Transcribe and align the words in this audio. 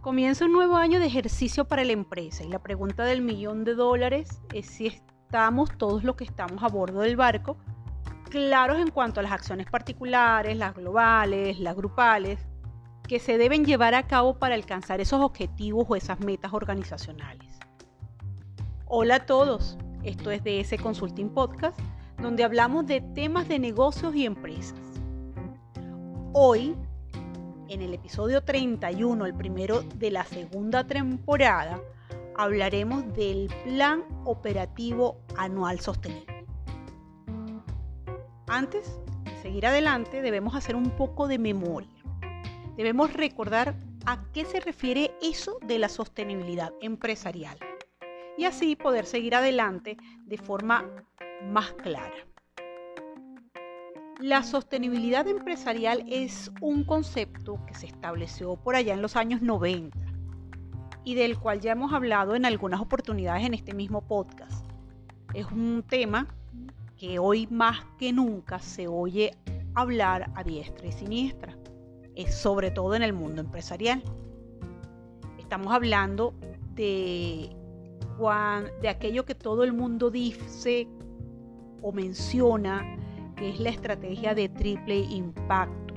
Comienza 0.00 0.44
un 0.44 0.52
nuevo 0.52 0.76
año 0.76 1.00
de 1.00 1.06
ejercicio 1.06 1.64
para 1.64 1.84
la 1.84 1.92
empresa 1.92 2.44
y 2.44 2.48
la 2.48 2.60
pregunta 2.60 3.04
del 3.04 3.20
millón 3.20 3.64
de 3.64 3.74
dólares 3.74 4.40
es 4.54 4.66
si 4.66 4.86
estamos 4.86 5.76
todos 5.76 6.04
los 6.04 6.14
que 6.14 6.22
estamos 6.22 6.62
a 6.62 6.68
bordo 6.68 7.00
del 7.00 7.16
barco 7.16 7.56
claros 8.30 8.78
en 8.78 8.90
cuanto 8.90 9.18
a 9.18 9.22
las 9.24 9.32
acciones 9.32 9.66
particulares, 9.68 10.56
las 10.56 10.74
globales, 10.74 11.58
las 11.58 11.74
grupales, 11.74 12.38
que 13.08 13.18
se 13.18 13.38
deben 13.38 13.64
llevar 13.64 13.94
a 13.94 14.06
cabo 14.06 14.38
para 14.38 14.54
alcanzar 14.54 15.00
esos 15.00 15.20
objetivos 15.20 15.86
o 15.88 15.96
esas 15.96 16.20
metas 16.20 16.52
organizacionales. 16.52 17.58
Hola 18.86 19.16
a 19.16 19.26
todos, 19.26 19.78
esto 20.04 20.30
es 20.30 20.42
ese 20.44 20.78
Consulting 20.78 21.30
Podcast, 21.30 21.78
donde 22.22 22.44
hablamos 22.44 22.86
de 22.86 23.00
temas 23.00 23.48
de 23.48 23.58
negocios 23.58 24.14
y 24.14 24.26
empresas. 24.26 24.78
Hoy 26.32 26.76
en 27.68 27.82
el 27.82 27.94
episodio 27.94 28.42
31, 28.42 29.26
el 29.26 29.34
primero 29.34 29.82
de 29.82 30.10
la 30.10 30.24
segunda 30.24 30.86
temporada, 30.86 31.80
hablaremos 32.36 33.12
del 33.14 33.52
Plan 33.64 34.04
Operativo 34.24 35.20
Anual 35.36 35.80
Sostenible. 35.80 36.46
Antes 38.46 38.98
de 39.24 39.36
seguir 39.42 39.66
adelante, 39.66 40.22
debemos 40.22 40.54
hacer 40.54 40.76
un 40.76 40.90
poco 40.90 41.28
de 41.28 41.38
memoria. 41.38 42.02
Debemos 42.76 43.12
recordar 43.12 43.74
a 44.06 44.24
qué 44.32 44.44
se 44.44 44.60
refiere 44.60 45.12
eso 45.20 45.58
de 45.66 45.78
la 45.78 45.88
sostenibilidad 45.88 46.72
empresarial 46.80 47.58
y 48.38 48.44
así 48.44 48.76
poder 48.76 49.04
seguir 49.04 49.34
adelante 49.34 49.98
de 50.24 50.38
forma 50.38 50.86
más 51.42 51.72
clara. 51.72 52.27
La 54.20 54.42
sostenibilidad 54.42 55.28
empresarial 55.28 56.04
es 56.08 56.50
un 56.60 56.82
concepto 56.82 57.64
que 57.66 57.74
se 57.74 57.86
estableció 57.86 58.56
por 58.56 58.74
allá 58.74 58.92
en 58.92 59.00
los 59.00 59.14
años 59.14 59.42
90 59.42 59.96
y 61.04 61.14
del 61.14 61.38
cual 61.38 61.60
ya 61.60 61.70
hemos 61.70 61.92
hablado 61.92 62.34
en 62.34 62.44
algunas 62.44 62.80
oportunidades 62.80 63.46
en 63.46 63.54
este 63.54 63.74
mismo 63.74 64.00
podcast. 64.00 64.68
Es 65.34 65.46
un 65.52 65.84
tema 65.88 66.26
que 66.96 67.20
hoy 67.20 67.46
más 67.46 67.78
que 67.96 68.12
nunca 68.12 68.58
se 68.58 68.88
oye 68.88 69.36
hablar 69.74 70.32
a 70.34 70.42
diestra 70.42 70.88
y 70.88 70.92
siniestra, 70.92 71.56
es 72.16 72.34
sobre 72.34 72.72
todo 72.72 72.96
en 72.96 73.04
el 73.04 73.12
mundo 73.12 73.40
empresarial. 73.40 74.02
Estamos 75.38 75.72
hablando 75.72 76.34
de, 76.74 77.50
de 78.82 78.88
aquello 78.88 79.24
que 79.24 79.36
todo 79.36 79.62
el 79.62 79.72
mundo 79.72 80.10
dice 80.10 80.88
o 81.82 81.92
menciona 81.92 82.98
que 83.38 83.50
es 83.50 83.60
la 83.60 83.70
estrategia 83.70 84.34
de 84.34 84.48
triple 84.48 84.98
impacto, 84.98 85.94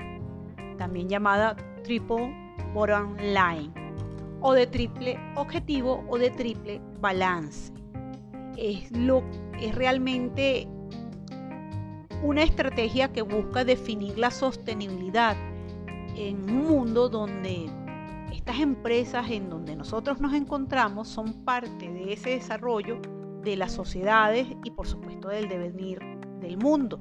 también 0.78 1.08
llamada 1.08 1.56
triple 1.82 2.34
bottom 2.74 3.16
line, 3.16 3.72
o 4.40 4.52
de 4.52 4.66
triple 4.66 5.18
objetivo 5.36 6.04
o 6.08 6.18
de 6.18 6.30
triple 6.30 6.80
balance. 7.00 7.72
Es, 8.56 8.90
lo, 8.92 9.22
es 9.60 9.74
realmente 9.74 10.68
una 12.22 12.42
estrategia 12.42 13.12
que 13.12 13.22
busca 13.22 13.64
definir 13.64 14.18
la 14.18 14.30
sostenibilidad 14.30 15.36
en 16.16 16.48
un 16.50 16.68
mundo 16.68 17.08
donde 17.08 17.68
estas 18.32 18.60
empresas 18.60 19.30
en 19.30 19.50
donde 19.50 19.76
nosotros 19.76 20.20
nos 20.20 20.34
encontramos 20.34 21.08
son 21.08 21.44
parte 21.44 21.90
de 21.90 22.12
ese 22.12 22.30
desarrollo 22.30 23.00
de 23.42 23.56
las 23.56 23.72
sociedades 23.72 24.46
y 24.64 24.70
por 24.70 24.86
supuesto 24.86 25.28
del 25.28 25.48
devenir 25.48 26.00
del 26.40 26.56
mundo. 26.58 26.98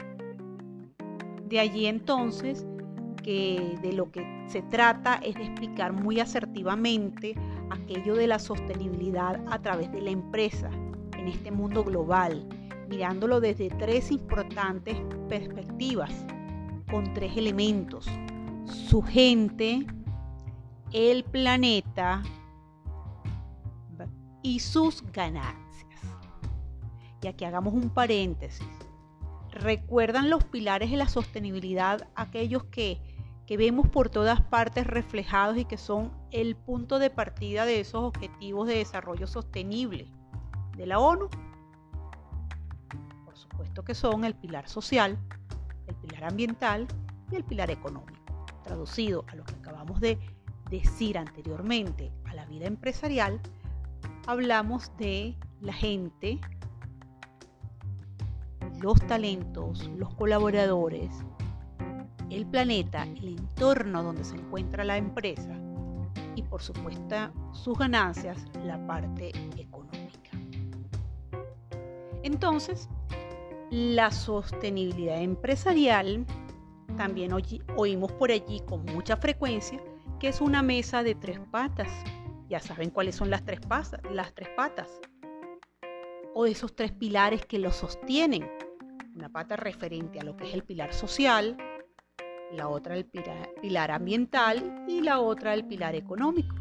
De 1.52 1.60
allí 1.60 1.86
entonces 1.86 2.66
que 3.24 3.78
de 3.82 3.92
lo 3.92 4.10
que 4.10 4.26
se 4.48 4.62
trata 4.62 5.16
es 5.16 5.36
de 5.36 5.44
explicar 5.44 5.92
muy 5.92 6.22
asertivamente 6.22 7.36
aquello 7.70 8.16
de 8.16 8.26
la 8.26 8.40
sostenibilidad 8.40 9.44
a 9.52 9.62
través 9.62 9.92
de 9.92 10.02
la 10.02 10.12
empresa 10.12 10.70
en 11.18 11.28
este 11.28 11.52
mundo 11.52 11.84
global, 11.84 12.48
mirándolo 12.88 13.42
desde 13.42 13.68
tres 13.68 14.12
importantes 14.12 14.96
perspectivas, 15.28 16.26
con 16.90 17.14
tres 17.14 17.36
elementos, 17.36 18.08
su 18.64 19.02
gente, 19.02 19.86
el 20.94 21.26
planeta 21.26 22.24
y 24.42 24.62
sus 24.62 25.04
ganancias. 25.12 26.00
Y 27.22 27.28
aquí 27.28 27.44
hagamos 27.44 27.74
un 27.74 27.90
paréntesis 27.90 28.81
recuerdan 29.52 30.30
los 30.30 30.44
pilares 30.44 30.92
de 30.92 30.98
la 30.98 31.08
sostenibilidad, 31.08 32.08
aquellos 32.16 32.64
que, 32.66 33.00
vemos 33.58 33.90
por 33.90 34.10
todas 34.10 34.40
partes 34.40 34.88
reflejados 34.88 35.58
y 35.58 35.66
que 35.66 35.76
son 35.76 36.14
el 36.32 36.56
punto 36.56 37.00
de 37.00 37.10
partida 37.10 37.66
de 37.66 37.82
esos 37.82 38.02
objetivos 38.02 38.66
de 38.66 38.78
desarrollo 38.78 39.28
sostenible 39.28 40.08
de 40.78 40.86
la 40.86 41.00
ONU. 41.00 41.28
Por 43.26 43.36
supuesto 43.36 43.84
que 43.84 43.94
son 43.94 44.24
el 44.24 44.36
pilar 44.36 44.70
social, 44.70 45.18
el 45.88 45.96
pilar 45.96 46.24
ambiental 46.24 46.88
y 47.30 47.36
el 47.36 47.44
pilar 47.44 47.72
económico. 47.72 48.46
Traducido 48.64 49.26
a 49.28 49.36
lo 49.36 49.44
que 49.44 49.56
acabamos 49.56 50.00
de 50.00 50.18
decir 50.70 51.18
anteriormente 51.18 52.10
a 52.30 52.34
la 52.34 52.46
vida 52.46 52.68
empresarial, 52.68 53.42
hablamos 54.28 54.96
de 54.98 55.36
la 55.60 55.74
gente, 55.74 56.40
los 58.82 59.00
talentos, 59.08 59.90
los 59.98 60.14
colaboradores, 60.16 61.12
el 62.30 62.46
planeta, 62.48 63.04
el 63.04 63.38
entorno 63.40 64.02
donde 64.02 64.24
se 64.24 64.36
encuentra 64.36 64.84
la 64.84 64.98
empresa 64.98 65.56
y 66.36 66.44
por 66.44 66.62
supuesto 66.62 67.16
sus 67.52 67.78
ganancias, 67.78 68.38
la 68.64 68.86
parte 68.88 69.32
económica. 69.58 70.32
Entonces, 72.24 72.90
la 73.70 74.12
sostenibilidad 74.12 75.22
empresarial, 75.22 76.26
también 76.98 77.32
oímos 77.76 78.12
por 78.14 78.32
allí 78.32 78.62
con 78.62 78.84
mucha 78.86 79.18
frecuencia 79.18 79.82
que 80.20 80.28
es 80.28 80.42
una 80.42 80.62
mesa 80.62 81.04
de 81.04 81.16
tres 81.16 81.40
patas. 81.52 81.90
Ya 82.48 82.60
saben 82.60 82.90
cuáles 82.90 83.16
son 83.16 83.30
las 83.30 83.44
tres, 83.44 83.60
patas, 83.62 84.02
las 84.12 84.34
tres 84.34 84.50
patas. 84.56 85.00
O 86.36 86.46
esos 86.46 86.76
tres 86.76 86.92
pilares 86.92 87.46
que 87.46 87.58
lo 87.60 87.72
sostienen 87.72 88.48
una 89.16 89.30
pata 89.30 89.56
referente 89.56 90.20
a 90.20 90.24
lo 90.24 90.36
que 90.38 90.48
es 90.48 90.54
el 90.54 90.64
pilar 90.64 90.94
social, 90.94 91.58
la 92.54 92.68
otra 92.68 92.96
el 92.96 93.06
pilar, 93.06 93.92
ambiental 93.92 94.86
y 94.88 95.02
la 95.02 95.20
otra 95.20 95.54
el 95.54 95.66
pilar 95.66 95.96
económico. 95.96 96.56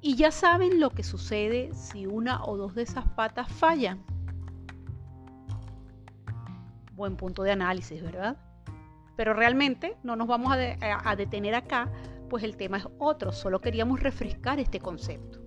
Y 0.00 0.14
ya 0.14 0.30
saben 0.30 0.80
lo 0.80 0.90
que 0.90 1.02
sucede 1.02 1.74
si 1.74 2.06
una 2.06 2.44
o 2.44 2.56
dos 2.56 2.74
de 2.74 2.82
esas 2.82 3.06
patas 3.10 3.50
fallan. 3.50 4.04
Buen 6.92 7.16
punto 7.16 7.42
de 7.42 7.52
análisis, 7.52 8.02
¿verdad? 8.02 8.36
Pero 9.16 9.34
realmente 9.34 9.96
no 10.04 10.14
nos 10.14 10.28
vamos 10.28 10.52
a, 10.52 11.16
detener 11.16 11.54
acá, 11.54 11.90
pues 12.30 12.44
el 12.44 12.56
tema 12.56 12.78
es 12.78 12.86
otro, 12.98 13.32
solo 13.32 13.60
queríamos 13.60 14.00
refrescar 14.00 14.60
este 14.60 14.78
concepto. 14.78 15.40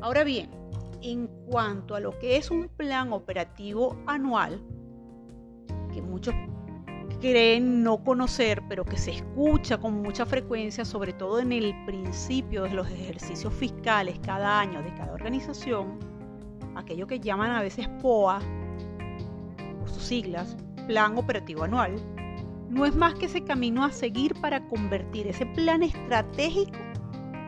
Ahora 0.00 0.24
bien, 0.24 0.50
en 1.02 1.26
cuanto 1.46 1.94
a 1.94 2.00
lo 2.00 2.18
que 2.18 2.36
es 2.36 2.50
un 2.50 2.68
plan 2.68 3.12
operativo 3.12 3.96
anual, 4.06 4.62
que 5.92 6.02
muchos 6.02 6.34
creen 7.20 7.82
no 7.82 8.02
conocer, 8.02 8.62
pero 8.68 8.84
que 8.84 8.96
se 8.96 9.12
escucha 9.12 9.78
con 9.78 10.02
mucha 10.02 10.24
frecuencia, 10.24 10.84
sobre 10.84 11.12
todo 11.12 11.38
en 11.40 11.52
el 11.52 11.74
principio 11.84 12.62
de 12.62 12.70
los 12.70 12.90
ejercicios 12.90 13.52
fiscales 13.52 14.18
cada 14.20 14.60
año 14.60 14.82
de 14.82 14.94
cada 14.94 15.12
organización, 15.12 15.98
aquello 16.76 17.06
que 17.06 17.20
llaman 17.20 17.50
a 17.50 17.62
veces 17.62 17.88
POA, 18.00 18.40
por 19.78 19.88
sus 19.88 20.02
siglas, 20.02 20.56
Plan 20.86 21.16
Operativo 21.18 21.64
Anual, 21.64 21.96
no 22.70 22.86
es 22.86 22.94
más 22.94 23.14
que 23.14 23.26
ese 23.26 23.42
camino 23.42 23.84
a 23.84 23.90
seguir 23.90 24.34
para 24.40 24.66
convertir 24.68 25.26
ese 25.26 25.44
plan 25.46 25.82
estratégico 25.82 26.78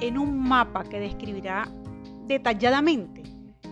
en 0.00 0.18
un 0.18 0.38
mapa 0.38 0.84
que 0.84 0.98
describirá 0.98 1.68
detalladamente 2.26 3.21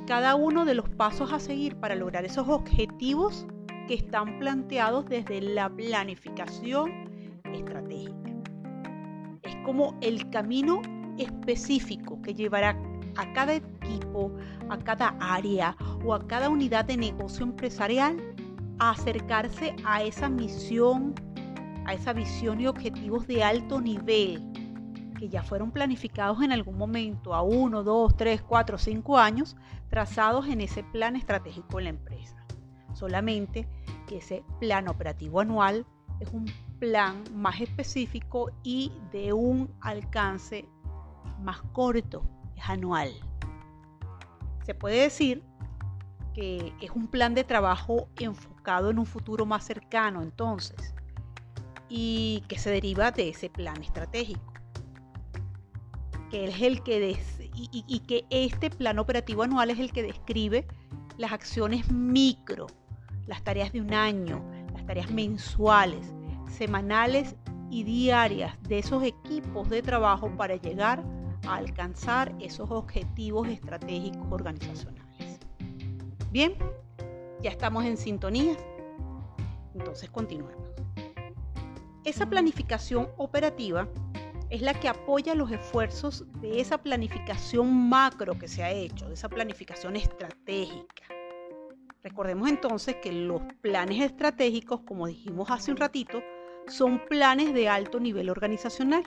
cada 0.06 0.34
uno 0.34 0.64
de 0.64 0.74
los 0.74 0.88
pasos 0.88 1.32
a 1.32 1.38
seguir 1.38 1.76
para 1.76 1.94
lograr 1.94 2.24
esos 2.24 2.48
objetivos 2.48 3.46
que 3.86 3.94
están 3.94 4.38
planteados 4.38 5.06
desde 5.06 5.40
la 5.40 5.68
planificación 5.68 6.92
estratégica. 7.52 8.14
Es 9.42 9.56
como 9.64 9.96
el 10.00 10.28
camino 10.30 10.82
específico 11.18 12.20
que 12.22 12.34
llevará 12.34 12.76
a 13.16 13.32
cada 13.32 13.54
equipo, 13.54 14.32
a 14.68 14.78
cada 14.78 15.16
área 15.20 15.76
o 16.04 16.14
a 16.14 16.26
cada 16.26 16.48
unidad 16.48 16.84
de 16.84 16.96
negocio 16.96 17.44
empresarial 17.44 18.16
a 18.78 18.90
acercarse 18.90 19.74
a 19.84 20.02
esa 20.02 20.28
misión, 20.28 21.14
a 21.84 21.94
esa 21.94 22.12
visión 22.12 22.60
y 22.60 22.66
objetivos 22.66 23.26
de 23.26 23.42
alto 23.42 23.80
nivel 23.80 24.49
que 25.20 25.28
ya 25.28 25.42
fueron 25.42 25.70
planificados 25.70 26.40
en 26.42 26.50
algún 26.50 26.78
momento 26.78 27.34
a 27.34 27.42
uno, 27.42 27.82
dos, 27.84 28.16
tres, 28.16 28.40
cuatro, 28.40 28.78
cinco 28.78 29.18
años, 29.18 29.54
trazados 29.90 30.48
en 30.48 30.62
ese 30.62 30.82
plan 30.82 31.14
estratégico 31.14 31.76
de 31.76 31.82
la 31.84 31.90
empresa. 31.90 32.36
Solamente 32.94 33.68
que 34.08 34.16
ese 34.16 34.42
plan 34.60 34.88
operativo 34.88 35.40
anual 35.40 35.84
es 36.20 36.32
un 36.32 36.46
plan 36.78 37.22
más 37.34 37.60
específico 37.60 38.50
y 38.62 38.92
de 39.12 39.34
un 39.34 39.70
alcance 39.82 40.66
más 41.42 41.60
corto, 41.72 42.22
es 42.56 42.66
anual. 42.66 43.10
Se 44.64 44.74
puede 44.74 45.02
decir 45.02 45.44
que 46.32 46.72
es 46.80 46.90
un 46.92 47.08
plan 47.08 47.34
de 47.34 47.44
trabajo 47.44 48.08
enfocado 48.18 48.88
en 48.88 48.98
un 48.98 49.06
futuro 49.06 49.44
más 49.44 49.64
cercano 49.64 50.22
entonces 50.22 50.94
y 51.90 52.42
que 52.48 52.58
se 52.58 52.70
deriva 52.70 53.10
de 53.10 53.28
ese 53.28 53.50
plan 53.50 53.82
estratégico 53.82 54.50
que 56.30 56.44
es 56.44 56.62
el 56.62 56.82
que 56.82 57.18
y, 57.54 58.00
que 58.00 58.24
este 58.30 58.70
plan 58.70 58.98
operativo 58.98 59.42
anual 59.42 59.70
es 59.70 59.78
el 59.78 59.92
que 59.92 60.02
describe 60.02 60.66
las 61.18 61.32
acciones 61.32 61.90
micro, 61.90 62.68
las 63.26 63.42
tareas 63.42 63.72
de 63.72 63.80
un 63.80 63.92
año, 63.92 64.42
las 64.72 64.86
tareas 64.86 65.10
mensuales, 65.10 66.12
semanales 66.48 67.36
y 67.70 67.82
diarias 67.82 68.56
de 68.62 68.78
esos 68.78 69.02
equipos 69.02 69.68
de 69.68 69.82
trabajo 69.82 70.30
para 70.36 70.56
llegar 70.56 71.04
a 71.46 71.56
alcanzar 71.56 72.34
esos 72.40 72.70
objetivos 72.70 73.48
estratégicos 73.48 74.26
organizacionales. 74.30 75.40
Bien, 76.30 76.54
ya 77.42 77.50
estamos 77.50 77.84
en 77.84 77.96
sintonía. 77.96 78.56
Entonces 79.74 80.10
continuemos. 80.10 80.70
Esa 82.04 82.26
planificación 82.28 83.08
operativa 83.18 83.88
es 84.50 84.62
la 84.62 84.74
que 84.74 84.88
apoya 84.88 85.34
los 85.34 85.50
esfuerzos 85.52 86.24
de 86.40 86.60
esa 86.60 86.78
planificación 86.78 87.88
macro 87.88 88.36
que 88.36 88.48
se 88.48 88.64
ha 88.64 88.72
hecho, 88.72 89.06
de 89.06 89.14
esa 89.14 89.28
planificación 89.28 89.94
estratégica. 89.94 91.04
Recordemos 92.02 92.48
entonces 92.48 92.96
que 92.96 93.12
los 93.12 93.42
planes 93.60 94.02
estratégicos, 94.02 94.80
como 94.80 95.06
dijimos 95.06 95.50
hace 95.50 95.70
un 95.70 95.76
ratito, 95.76 96.20
son 96.66 97.00
planes 97.08 97.54
de 97.54 97.68
alto 97.68 98.00
nivel 98.00 98.28
organizacional. 98.28 99.04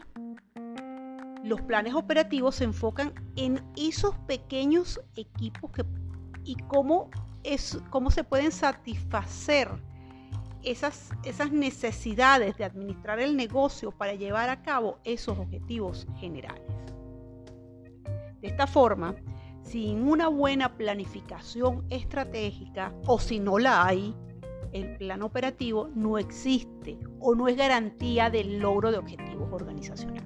Los 1.44 1.62
planes 1.62 1.94
operativos 1.94 2.56
se 2.56 2.64
enfocan 2.64 3.14
en 3.36 3.62
esos 3.76 4.18
pequeños 4.20 5.02
equipos 5.16 5.72
que, 5.72 5.84
y 6.46 6.56
cómo, 6.68 7.10
es, 7.44 7.80
cómo 7.90 8.12
se 8.12 8.24
pueden 8.24 8.52
satisfacer 8.52 9.70
esas, 10.64 11.12
necesidades 11.52 12.58
de 12.58 12.64
administrar 12.64 13.20
el 13.20 13.36
negocio 13.36 13.92
para 13.92 14.14
llevar 14.14 14.50
a 14.50 14.62
cabo 14.62 15.00
esos 15.04 15.38
objetivos 15.38 16.08
generales. 16.20 16.64
De 18.42 18.48
esta 18.48 18.68
forma, 18.68 19.16
sin 19.62 20.08
una 20.08 20.28
buena 20.28 20.76
planificación 20.76 21.86
estratégica 21.90 22.94
o 23.06 23.20
si 23.20 23.40
no 23.40 23.60
la 23.60 23.86
hay, 23.86 24.16
el 24.72 24.98
plan 24.98 25.22
operativo 25.22 25.90
no 25.96 26.18
existe 26.18 26.98
o 27.20 27.36
no 27.36 27.48
es 27.48 27.56
garantía 27.56 28.30
del 28.30 28.60
logro 28.60 28.92
de 28.92 28.98
objetivos 28.98 29.50
organizacionales. 29.52 30.24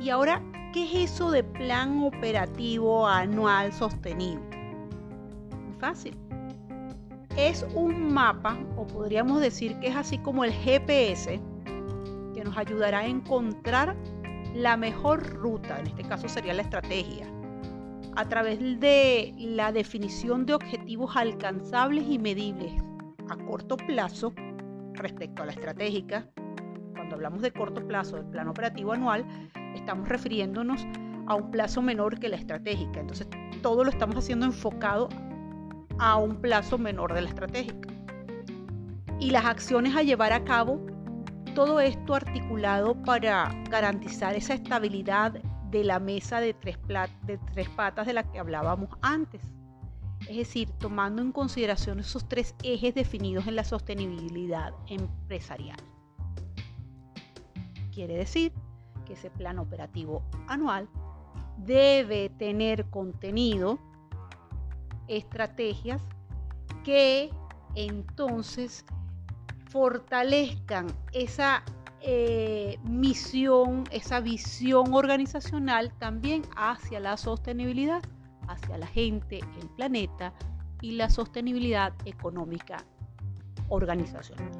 Y 0.00 0.10
ahora, 0.10 0.42
¿qué 0.72 0.84
es 0.84 1.12
eso 1.12 1.30
de 1.30 1.44
plan 1.44 2.02
operativo 2.02 3.06
anual 3.06 3.72
sostenible? 3.72 4.56
Muy 5.64 5.78
fácil 5.78 6.16
es 7.36 7.66
un 7.74 8.12
mapa, 8.12 8.58
o 8.76 8.86
podríamos 8.86 9.40
decir 9.40 9.78
que 9.80 9.88
es 9.88 9.96
así 9.96 10.18
como 10.18 10.44
el 10.44 10.52
GPS, 10.52 11.40
que 12.34 12.44
nos 12.44 12.56
ayudará 12.56 13.00
a 13.00 13.06
encontrar 13.06 13.96
la 14.54 14.76
mejor 14.76 15.26
ruta, 15.34 15.78
en 15.80 15.86
este 15.86 16.02
caso 16.04 16.28
sería 16.28 16.52
la 16.52 16.62
estrategia, 16.62 17.26
a 18.16 18.28
través 18.28 18.58
de 18.80 19.34
la 19.38 19.72
definición 19.72 20.44
de 20.44 20.54
objetivos 20.54 21.16
alcanzables 21.16 22.04
y 22.08 22.18
medibles 22.18 22.72
a 23.28 23.36
corto 23.36 23.76
plazo 23.76 24.34
respecto 24.92 25.42
a 25.42 25.46
la 25.46 25.52
estratégica. 25.52 26.28
Cuando 26.94 27.14
hablamos 27.14 27.40
de 27.40 27.52
corto 27.52 27.86
plazo 27.86 28.16
del 28.16 28.26
plan 28.26 28.48
operativo 28.48 28.92
anual, 28.92 29.24
estamos 29.74 30.08
refiriéndonos 30.08 30.86
a 31.26 31.34
un 31.36 31.50
plazo 31.50 31.80
menor 31.80 32.18
que 32.18 32.28
la 32.28 32.36
estratégica. 32.36 33.00
Entonces, 33.00 33.26
todo 33.62 33.84
lo 33.84 33.90
estamos 33.90 34.16
haciendo 34.16 34.44
enfocado 34.44 35.08
a 36.02 36.16
un 36.16 36.34
plazo 36.34 36.78
menor 36.78 37.14
de 37.14 37.22
la 37.22 37.28
estratégica. 37.28 37.88
Y 39.20 39.30
las 39.30 39.44
acciones 39.44 39.94
a 39.94 40.02
llevar 40.02 40.32
a 40.32 40.42
cabo, 40.42 40.84
todo 41.54 41.78
esto 41.78 42.16
articulado 42.16 43.00
para 43.04 43.54
garantizar 43.70 44.34
esa 44.34 44.54
estabilidad 44.54 45.40
de 45.70 45.84
la 45.84 46.00
mesa 46.00 46.40
de 46.40 46.54
tres, 46.54 46.76
de 47.22 47.38
tres 47.54 47.68
patas 47.68 48.08
de 48.08 48.14
la 48.14 48.24
que 48.24 48.40
hablábamos 48.40 48.90
antes. 49.00 49.42
Es 50.28 50.36
decir, 50.36 50.70
tomando 50.80 51.22
en 51.22 51.30
consideración 51.30 52.00
esos 52.00 52.28
tres 52.28 52.56
ejes 52.64 52.96
definidos 52.96 53.46
en 53.46 53.54
la 53.54 53.62
sostenibilidad 53.62 54.74
empresarial. 54.88 55.78
Quiere 57.94 58.16
decir 58.16 58.52
que 59.06 59.12
ese 59.12 59.30
plan 59.30 59.60
operativo 59.60 60.24
anual 60.48 60.88
debe 61.58 62.28
tener 62.28 62.90
contenido 62.90 63.78
estrategias 65.08 66.00
que 66.84 67.30
entonces 67.74 68.84
fortalezcan 69.70 70.86
esa 71.12 71.62
eh, 72.00 72.78
misión, 72.84 73.84
esa 73.90 74.20
visión 74.20 74.92
organizacional 74.92 75.92
también 75.98 76.42
hacia 76.56 77.00
la 77.00 77.16
sostenibilidad, 77.16 78.02
hacia 78.48 78.76
la 78.76 78.86
gente, 78.86 79.40
el 79.60 79.68
planeta 79.70 80.32
y 80.80 80.92
la 80.92 81.08
sostenibilidad 81.08 81.94
económica 82.04 82.84
organizacional. 83.68 84.50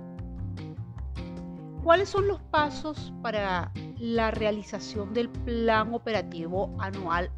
¿Cuáles 1.83 2.09
son 2.09 2.29
los 2.29 2.41
pasos 2.43 3.13
para 3.23 3.73
la 3.99 4.31
realización 4.31 5.13
del 5.13 5.29
plan 5.29 5.93
operativo 5.93 6.75
anual 6.79 7.31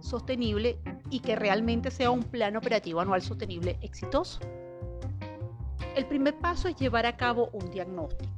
sostenible 0.00 0.78
y 1.10 1.20
que 1.20 1.36
realmente 1.36 1.90
sea 1.90 2.10
un 2.10 2.22
plan 2.22 2.56
operativo 2.56 3.00
anual 3.00 3.22
sostenible 3.22 3.78
exitoso. 3.82 4.40
El 5.94 6.06
primer 6.06 6.36
paso 6.38 6.68
es 6.68 6.76
llevar 6.76 7.06
a 7.06 7.16
cabo 7.16 7.50
un 7.52 7.70
diagnóstico. 7.70 8.32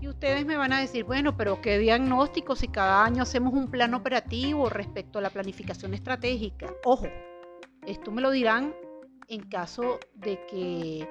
Y 0.00 0.08
ustedes 0.08 0.44
me 0.46 0.56
van 0.56 0.72
a 0.72 0.80
decir, 0.80 1.04
bueno, 1.04 1.36
pero 1.36 1.60
¿qué 1.60 1.78
diagnóstico 1.78 2.56
si 2.56 2.68
cada 2.68 3.04
año 3.04 3.22
hacemos 3.22 3.54
un 3.54 3.70
plan 3.70 3.94
operativo 3.94 4.68
respecto 4.68 5.18
a 5.18 5.22
la 5.22 5.30
planificación 5.30 5.94
estratégica? 5.94 6.72
Ojo, 6.84 7.06
esto 7.86 8.10
me 8.10 8.22
lo 8.22 8.30
dirán 8.30 8.74
en 9.28 9.42
caso 9.48 9.98
de 10.14 10.38
que 10.46 11.08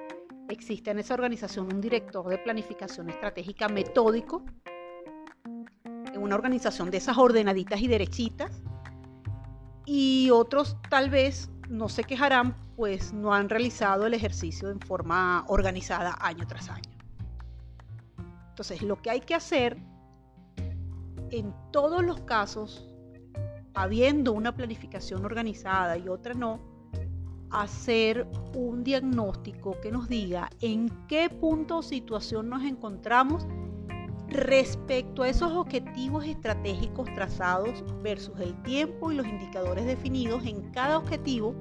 exista 0.48 0.90
en 0.90 0.98
esa 0.98 1.14
organización 1.14 1.72
un 1.72 1.80
director 1.80 2.28
de 2.28 2.38
planificación 2.38 3.10
estratégica 3.10 3.68
metódico, 3.68 4.44
en 6.12 6.22
una 6.22 6.34
organización 6.34 6.90
de 6.90 6.98
esas 6.98 7.18
ordenaditas 7.18 7.80
y 7.80 7.88
derechitas, 7.88 8.62
y 9.86 10.30
otros 10.30 10.76
tal 10.88 11.10
vez 11.10 11.50
no 11.68 11.88
se 11.88 12.04
quejarán 12.04 12.56
pues 12.76 13.12
no 13.12 13.32
han 13.32 13.48
realizado 13.48 14.06
el 14.06 14.14
ejercicio 14.14 14.70
en 14.70 14.80
forma 14.80 15.44
organizada 15.48 16.16
año 16.20 16.46
tras 16.46 16.68
año. 16.68 16.90
Entonces 18.50 18.82
lo 18.82 19.00
que 19.00 19.10
hay 19.10 19.20
que 19.20 19.34
hacer 19.34 19.78
en 21.30 21.54
todos 21.72 22.04
los 22.04 22.20
casos, 22.20 22.86
habiendo 23.74 24.32
una 24.32 24.54
planificación 24.54 25.24
organizada 25.24 25.98
y 25.98 26.08
otra 26.08 26.34
no, 26.34 26.60
hacer 27.50 28.26
un 28.54 28.82
diagnóstico 28.82 29.80
que 29.80 29.90
nos 29.90 30.08
diga 30.08 30.50
en 30.60 30.88
qué 31.08 31.30
punto 31.30 31.78
o 31.78 31.82
situación 31.82 32.48
nos 32.48 32.64
encontramos 32.64 33.46
respecto 34.34 35.22
a 35.22 35.28
esos 35.28 35.52
objetivos 35.52 36.26
estratégicos 36.26 37.08
trazados 37.14 37.84
versus 38.02 38.38
el 38.40 38.60
tiempo 38.62 39.12
y 39.12 39.14
los 39.14 39.26
indicadores 39.26 39.86
definidos 39.86 40.44
en 40.44 40.72
cada 40.72 40.98
objetivo 40.98 41.54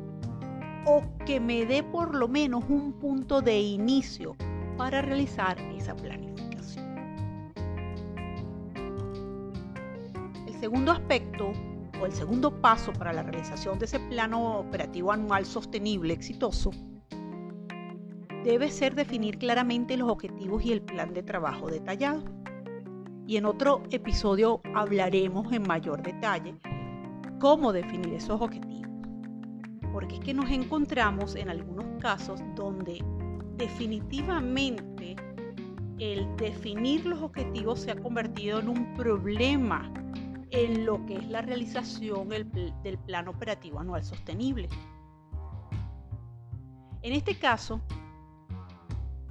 o 0.85 1.03
que 1.25 1.39
me 1.39 1.65
dé 1.65 1.83
por 1.83 2.15
lo 2.15 2.27
menos 2.27 2.63
un 2.67 2.93
punto 2.93 3.41
de 3.41 3.59
inicio 3.59 4.35
para 4.75 5.03
realizar 5.03 5.57
esa 5.77 5.95
planificación. 5.95 6.83
El 10.47 10.59
segundo 10.59 10.91
aspecto 10.91 11.53
o 12.01 12.05
el 12.07 12.11
segundo 12.11 12.59
paso 12.59 12.91
para 12.91 13.13
la 13.13 13.21
realización 13.21 13.77
de 13.77 13.85
ese 13.85 13.99
plano 13.99 14.57
operativo 14.59 15.11
anual 15.11 15.45
sostenible 15.45 16.13
exitoso 16.13 16.71
debe 18.43 18.69
ser 18.71 18.95
definir 18.95 19.37
claramente 19.37 19.95
los 19.95 20.09
objetivos 20.09 20.65
y 20.65 20.73
el 20.73 20.81
plan 20.81 21.13
de 21.13 21.21
trabajo 21.21 21.67
detallado 21.69 22.23
y 23.27 23.37
en 23.37 23.45
otro 23.45 23.83
episodio 23.91 24.61
hablaremos 24.75 25.51
en 25.53 25.63
mayor 25.63 26.01
detalle 26.01 26.55
cómo 27.39 27.71
definir 27.71 28.13
esos 28.13 28.41
objetivos. 28.41 28.91
Porque 29.91 30.15
es 30.15 30.21
que 30.21 30.33
nos 30.33 30.49
encontramos 30.49 31.35
en 31.35 31.49
algunos 31.49 31.85
casos 31.99 32.41
donde 32.55 33.03
definitivamente 33.57 35.15
el 35.99 36.35
definir 36.37 37.05
los 37.05 37.21
objetivos 37.21 37.81
se 37.81 37.91
ha 37.91 37.95
convertido 37.95 38.59
en 38.59 38.69
un 38.69 38.93
problema 38.95 39.91
en 40.49 40.85
lo 40.85 41.05
que 41.05 41.15
es 41.15 41.27
la 41.29 41.41
realización 41.41 42.29
del 42.29 42.97
plan 43.05 43.27
operativo 43.27 43.79
anual 43.79 44.03
sostenible. 44.03 44.67
En 47.01 47.13
este 47.13 47.35
caso, 47.35 47.81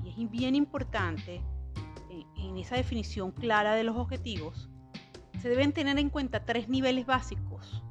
es 0.04 0.30
bien 0.30 0.54
importante 0.54 1.40
en 2.42 2.58
esa 2.58 2.76
definición 2.76 3.30
clara 3.30 3.74
de 3.74 3.84
los 3.84 3.96
objetivos, 3.96 4.68
se 5.40 5.48
deben 5.48 5.72
tener 5.72 5.98
en 5.98 6.10
cuenta 6.10 6.44
tres 6.44 6.68
niveles 6.68 7.06
básicos 7.06 7.82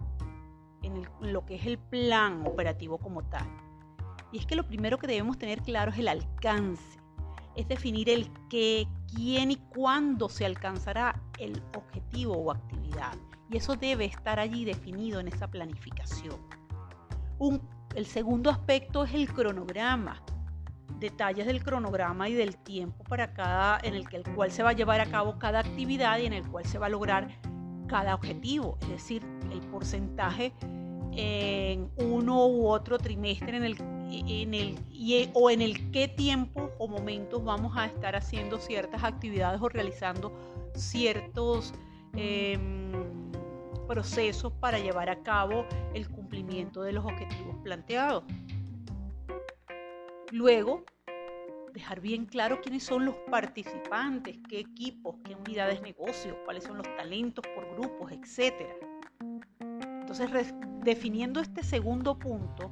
en, 0.84 1.08
lo 1.22 1.46
que 1.46 1.56
es 1.56 1.66
el 1.66 1.78
plan 1.78 2.46
operativo 2.46 2.98
como 2.98 3.24
tal. 3.24 3.48
Y 4.32 4.40
es 4.40 4.46
que 4.46 4.56
lo 4.56 4.68
primero 4.68 4.98
que 4.98 5.08
debemos 5.08 5.38
tener 5.38 5.62
claro 5.62 5.92
es 5.92 6.00
el 6.00 6.08
alcance, 6.08 7.00
es 7.56 7.68
definir 7.68 8.10
el 8.10 8.30
qué, 8.50 8.88
quién 9.14 9.52
y 9.52 9.58
cuándo 9.58 10.30
se 10.30 10.46
alcanzará 10.46 11.22
el 11.38 11.62
objetivo 11.76 12.34
o 12.34 12.52
actividad. 12.52 13.16
Y 13.50 13.58
eso 13.58 13.76
debe 13.76 14.06
estar 14.06 14.40
allí 14.40 14.64
definido 14.64 15.20
en 15.20 15.28
esa 15.28 15.50
planificación. 15.50 16.40
el 17.96 18.06
segundo 18.06 18.50
aspecto 18.50 19.04
es 19.04 19.14
el 19.14 19.34
cronograma, 19.34 20.24
detalles 21.00 21.48
del 21.48 21.64
cronograma 21.64 22.30
y 22.30 22.34
del 22.34 22.58
tiempo 22.58 23.04
para 23.04 23.34
cada, 23.34 23.80
en 23.84 23.96
el, 23.96 24.08
que, 24.08 24.18
el 24.18 24.24
cual 24.24 24.52
se 24.52 24.64
va 24.64 24.72
a 24.72 24.74
llevar 24.74 25.02
a 25.02 25.06
cabo 25.08 25.40
cada 25.40 25.60
actividad 25.60 26.20
y 26.20 26.26
en 26.26 26.34
el 26.34 26.48
cual 26.48 26.66
se 26.66 26.78
va 26.78 26.88
a 26.88 26.90
lograr 26.90 27.40
cada 27.88 28.16
objetivo, 28.16 28.78
es 28.82 28.90
decir, 28.90 29.24
el 29.52 29.60
porcentaje 29.62 30.54
en 31.14 31.92
uno 31.98 32.48
u 32.48 32.68
otro 32.68 32.98
trimestre 32.98 33.58
en 33.58 33.64
el, 33.64 33.78
en 34.12 34.54
el, 34.54 34.80
o 35.34 35.50
en 35.50 35.62
el 35.62 35.92
qué 35.92 36.08
tiempo 36.08 36.72
o 36.78 36.88
momentos 36.88 37.44
vamos 37.44 37.76
a 37.78 37.86
estar 37.86 38.16
haciendo 38.16 38.60
ciertas 38.60 39.04
actividades 39.04 39.62
o 39.62 39.70
realizando 39.70 40.32
ciertos 40.74 41.74
em, 42.16 42.94
procesos 43.88 44.54
para 44.54 44.80
llevar 44.80 45.10
a 45.10 45.22
cabo 45.22 45.66
el 45.94 46.10
cumplimiento 46.10 46.82
de 46.82 46.94
los 46.94 47.04
objetivos 47.04 47.58
planteados. 47.64 48.24
Luego, 50.32 50.86
dejar 51.74 52.00
bien 52.00 52.26
claro 52.26 52.62
quiénes 52.62 52.84
son 52.84 53.06
los 53.06 53.16
participantes, 53.30 54.38
qué 54.50 54.62
equipos, 54.62 55.18
qué 55.26 55.36
unidades 55.36 55.82
de 55.82 55.88
negocio, 55.88 56.38
cuáles 56.46 56.64
son 56.64 56.78
los 56.78 56.88
talentos 56.96 57.44
por 57.54 57.70
grupos, 57.76 58.12
etc. 58.12 58.66
Entonces, 59.60 60.54
definiendo 60.84 61.42
este 61.42 61.64
segundo 61.64 62.18
punto, 62.18 62.72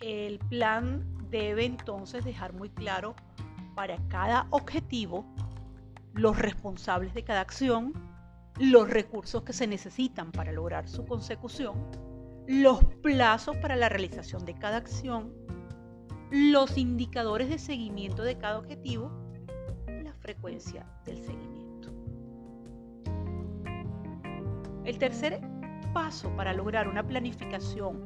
el 0.00 0.38
plan 0.38 1.04
debe 1.30 1.66
entonces 1.66 2.24
dejar 2.24 2.54
muy 2.54 2.70
claro 2.70 3.14
para 3.74 3.96
cada 4.08 4.46
objetivo 4.50 5.26
los 6.14 6.38
responsables 6.38 7.14
de 7.14 7.24
cada 7.24 7.40
acción, 7.40 7.92
los 8.58 8.88
recursos 8.88 9.42
que 9.42 9.52
se 9.52 9.66
necesitan 9.66 10.32
para 10.32 10.52
lograr 10.52 10.88
su 10.88 11.04
consecución, 11.04 11.74
los 12.46 12.84
plazos 13.02 13.56
para 13.58 13.76
la 13.76 13.88
realización 13.88 14.44
de 14.44 14.54
cada 14.54 14.78
acción, 14.78 15.32
los 16.32 16.78
indicadores 16.78 17.50
de 17.50 17.58
seguimiento 17.58 18.22
de 18.22 18.38
cada 18.38 18.58
objetivo 18.58 19.12
y 19.86 20.02
la 20.02 20.14
frecuencia 20.14 20.86
del 21.04 21.18
seguimiento. 21.18 21.92
El 24.86 24.98
tercer 24.98 25.42
paso 25.92 26.34
para 26.34 26.54
lograr 26.54 26.88
una 26.88 27.06
planificación 27.06 28.00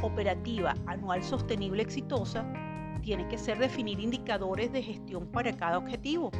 operativa 0.00 0.74
anual 0.86 1.22
sostenible 1.22 1.82
exitosa 1.82 2.50
tiene 3.02 3.28
que 3.28 3.36
ser 3.36 3.58
definir 3.58 4.00
indicadores 4.00 4.72
de 4.72 4.82
gestión 4.82 5.30
para 5.30 5.52
cada 5.54 5.76
objetivo. 5.76 6.30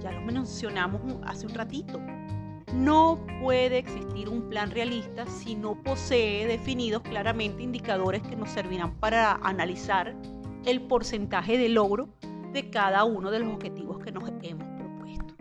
Ya 0.00 0.12
lo 0.12 0.20
mencionamos 0.20 1.00
hace 1.24 1.46
un 1.46 1.54
ratito. 1.54 2.00
No 2.74 3.24
puede 3.40 3.78
existir 3.78 4.28
un 4.28 4.48
plan 4.48 4.70
realista 4.70 5.26
si 5.26 5.54
no 5.54 5.80
posee 5.82 6.46
definidos 6.46 7.02
claramente 7.02 7.62
indicadores 7.62 8.22
que 8.22 8.36
nos 8.36 8.50
servirán 8.50 8.94
para 8.98 9.34
analizar 9.36 10.16
el 10.64 10.80
porcentaje 10.82 11.58
de 11.58 11.68
logro 11.68 12.08
de 12.52 12.68
cada 12.70 13.04
uno 13.04 13.30
de 13.30 13.38
los 13.38 13.54
objetivos 13.54 14.00
que 14.00 14.10
nos 14.10 14.24
hemos 14.42 14.66
propuesto. 14.76 15.34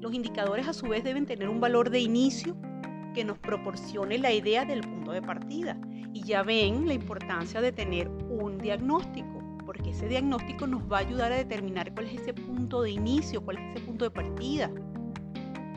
Los, 0.00 0.14
indicadores 0.14 0.66
a 0.66 0.72
su 0.72 0.88
vez 0.88 1.04
deben 1.04 1.26
tener 1.26 1.48
un 1.48 1.60
valor 1.60 1.90
de 1.90 2.00
inicio 2.00 2.56
que 3.14 3.24
nos 3.24 3.38
proporcione 3.38 4.18
la 4.18 4.32
idea 4.32 4.64
del 4.64 4.80
punto 4.80 5.12
de 5.12 5.22
partida. 5.22 5.78
Y 6.12 6.22
ya 6.24 6.42
ven 6.42 6.88
la 6.88 6.94
importancia 6.94 7.60
de 7.60 7.70
tener 7.70 8.08
un 8.08 8.58
diagnóstico 8.58 9.43
porque 9.64 9.90
ese 9.90 10.08
diagnóstico 10.08 10.66
nos 10.66 10.82
va 10.90 10.98
a 10.98 11.00
ayudar 11.00 11.32
a 11.32 11.36
determinar 11.36 11.92
cuál 11.94 12.06
es 12.06 12.20
ese 12.20 12.34
punto 12.34 12.82
de 12.82 12.90
inicio, 12.90 13.42
cuál 13.44 13.58
es 13.58 13.76
ese 13.76 13.86
punto 13.86 14.04
de 14.04 14.10
partida. 14.10 14.70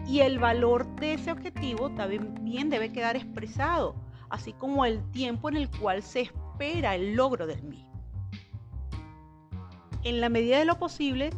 Y 0.08 0.20
el 0.22 0.40
valor 0.40 0.88
de 0.96 1.14
ese 1.14 1.32
objetivo 1.32 1.90
también 1.92 2.70
debe 2.70 2.92
quedar 2.92 3.16
expresado, 3.16 3.96
así 4.30 4.54
como 4.54 4.86
el 4.86 5.04
tiempo 5.12 5.50
en 5.50 5.58
el 5.58 5.70
cual 5.70 6.02
se 6.02 6.22
espera 6.22 6.96
el 6.96 7.16
logro 7.16 7.46
del 7.46 7.62
mismo. 7.64 7.88
En 10.04 10.22
la 10.22 10.30
medida 10.30 10.60
de 10.60 10.66
lo 10.66 10.80
posible, 10.80 11.32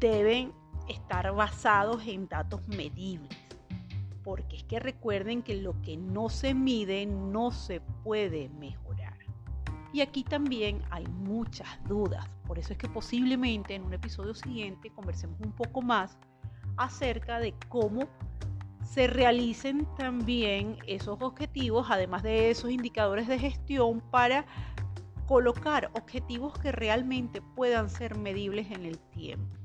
deben 0.00 0.52
estar 0.88 1.32
basados 1.32 2.04
en 2.06 2.26
datos 2.26 2.66
medibles, 2.66 3.30
porque 4.24 4.56
es 4.56 4.64
que 4.64 4.80
recuerden 4.80 5.42
que 5.42 5.54
lo 5.54 5.80
que 5.82 5.96
no 5.96 6.28
se 6.28 6.52
mide 6.52 7.06
no 7.06 7.52
se 7.52 7.80
puede 8.02 8.48
mejorar. 8.48 8.89
Y 9.92 10.02
aquí 10.02 10.22
también 10.22 10.82
hay 10.90 11.06
muchas 11.06 11.68
dudas, 11.88 12.24
por 12.46 12.58
eso 12.58 12.72
es 12.72 12.78
que 12.78 12.88
posiblemente 12.88 13.74
en 13.74 13.82
un 13.82 13.92
episodio 13.92 14.34
siguiente 14.34 14.90
conversemos 14.90 15.40
un 15.40 15.52
poco 15.52 15.82
más 15.82 16.16
acerca 16.76 17.40
de 17.40 17.54
cómo 17.68 18.08
se 18.84 19.06
realicen 19.06 19.86
también 19.96 20.78
esos 20.86 21.20
objetivos, 21.20 21.88
además 21.90 22.22
de 22.22 22.50
esos 22.50 22.70
indicadores 22.70 23.28
de 23.28 23.38
gestión, 23.38 24.00
para 24.10 24.46
colocar 25.26 25.90
objetivos 25.94 26.58
que 26.58 26.72
realmente 26.72 27.40
puedan 27.40 27.88
ser 27.88 28.16
medibles 28.16 28.70
en 28.70 28.84
el 28.84 28.98
tiempo. 28.98 29.56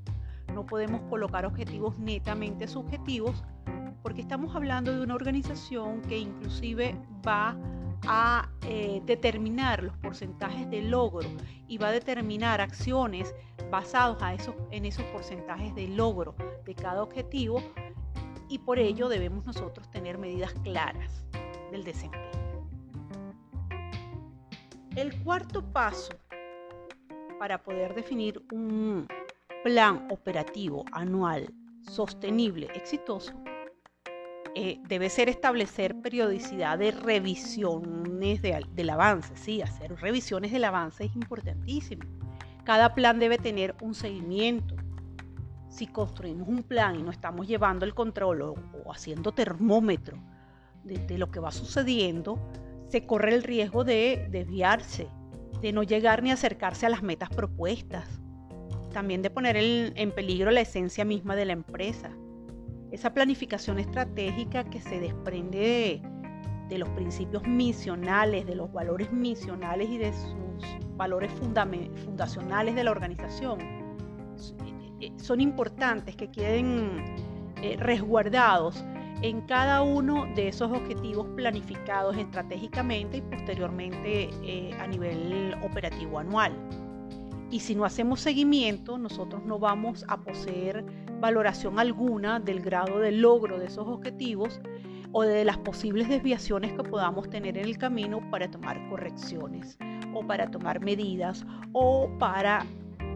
No 0.54 0.66
podemos 0.66 1.02
colocar 1.10 1.46
objetivos 1.46 1.98
netamente 1.98 2.68
subjetivos 2.68 3.44
porque 4.04 4.22
estamos 4.22 4.56
hablando 4.56 4.96
de 4.96 5.02
una 5.02 5.16
organización 5.16 6.02
que 6.04 6.20
inclusive 6.20 6.96
va 7.28 7.50
a 7.50 7.56
a 8.08 8.50
eh, 8.68 9.02
determinar 9.06 9.84
los 9.84 9.98
porcentajes 9.98 10.70
de 10.70 10.82
logro 10.82 11.28
y 11.68 11.78
va 11.78 11.90
a 11.90 11.92
determinar 11.92 12.62
acciones 12.62 13.34
basadas 13.72 14.22
a 14.22 14.34
esos, 14.34 14.56
en 14.72 14.86
esos 14.86 15.04
porcentajes 15.06 15.74
de 15.76 15.88
logro 15.88 16.36
de 16.66 16.76
cada 16.76 17.02
objetivo 17.02 17.62
y 18.50 18.60
por 18.60 18.80
ello 18.80 19.10
debemos 19.10 19.46
nosotros 19.46 19.90
tener 19.92 20.18
medidas 20.18 20.54
claras 20.64 21.26
del 21.72 21.84
desempeño. 21.84 22.24
El 24.96 25.22
cuarto 25.24 25.62
paso 25.74 26.14
para 27.40 27.62
poder 27.62 27.94
definir 27.96 28.42
un 28.52 29.08
plan 29.64 30.08
operativo 30.10 30.86
anual 30.92 31.54
sostenible, 31.82 32.68
exitoso, 32.74 33.34
eh, 34.58 34.80
debe 34.88 35.10
ser 35.10 35.28
establecer 35.28 36.00
periodicidad 36.00 36.80
de 36.80 36.92
revisiones 36.92 38.42
del 38.42 38.90
avance, 38.90 39.36
sí, 39.36 39.62
hacer 39.62 39.94
revisiones 39.98 40.54
del 40.54 40.64
avance 40.64 41.04
es 41.04 41.14
importantísimo. 41.14 42.04
Cada 42.64 42.96
plan 42.96 43.20
debe 43.20 43.38
tener 43.38 43.76
un 43.82 43.94
seguimiento. 43.94 44.78
Si 45.68 45.88
construimos 45.88 46.48
un 46.48 46.64
plan 46.64 46.98
y 46.98 47.04
no 47.04 47.12
estamos 47.12 47.50
llevando 47.50 47.84
el 47.84 47.94
control 47.94 48.44
o, 48.44 48.56
haciendo 48.90 49.34
termómetro 49.34 50.24
de, 50.86 51.18
lo 51.18 51.30
que 51.32 51.42
va 51.42 51.52
sucediendo, 51.52 52.40
se 52.88 53.06
corre 53.06 53.36
el 53.36 53.44
riesgo 53.44 53.84
de 53.84 54.26
desviarse, 54.32 55.10
de 55.62 55.74
no 55.74 55.84
llegar 55.84 56.24
ni 56.24 56.32
acercarse 56.32 56.86
a 56.86 56.90
las 56.90 57.04
metas 57.04 57.28
propuestas, 57.28 58.08
también 58.94 59.22
de 59.22 59.30
poner 59.30 59.58
en 59.58 60.12
peligro 60.14 60.50
la 60.50 60.62
esencia 60.62 61.04
misma 61.04 61.36
de 61.36 61.44
la 61.44 61.52
empresa 61.52 62.16
esa 62.96 63.14
planificación 63.14 63.78
estratégica 63.78 64.64
que 64.64 64.80
se 64.80 65.02
desprende 65.02 66.02
de, 66.70 66.78
los 66.78 66.88
principios 66.90 67.46
misionales, 67.46 68.46
de 68.46 68.56
los 68.56 68.72
valores 68.72 69.12
misionales 69.12 69.90
y 69.90 69.98
de 69.98 70.14
sus 70.14 70.96
valores 70.96 71.30
fundacionales 71.34 72.74
de 72.74 72.84
la 72.86 72.92
organización, 72.92 73.60
eh, 73.60 74.92
eh, 75.02 75.12
son 75.18 75.42
importantes 75.42 76.16
que 76.16 76.32
queden 76.32 77.04
eh, 77.62 77.76
resguardados 77.78 78.84
en 79.22 79.42
cada 79.42 79.82
uno 79.82 80.26
de 80.36 80.48
esos 80.48 80.72
objetivos 80.72 81.28
planificados 81.36 82.16
estratégicamente 82.16 83.18
y 83.18 83.22
posteriormente 83.22 84.30
a 84.80 84.88
nivel 84.88 85.56
operativo 85.64 86.20
anual. 86.20 86.54
Y 87.52 87.60
si 87.60 87.76
no 87.76 87.86
hacemos 87.86 88.22
seguimiento, 88.22 88.98
nosotros 88.98 89.44
no 89.46 89.60
vamos 89.60 90.06
a 90.08 90.18
poseer 90.18 90.86
valoración 91.26 91.80
alguna 91.80 92.40
del 92.40 92.62
grado 92.62 93.00
de 93.00 93.12
logro 93.12 93.58
de 93.58 93.66
esos 93.66 93.88
objetivos 93.88 94.62
o 95.12 95.24
de 95.24 95.44
las 95.44 95.58
posibles 95.58 96.08
desviaciones 96.08 96.74
que 96.74 96.84
podamos 96.84 97.32
tener 97.32 97.58
en 97.58 97.66
el 97.66 97.80
camino 97.80 98.20
para 98.30 98.52
tomar 98.52 98.78
correcciones 98.90 99.76
o 100.14 100.26
para 100.28 100.52
tomar 100.52 100.82
medidas 100.82 101.44
o 101.74 102.12
para 102.20 102.64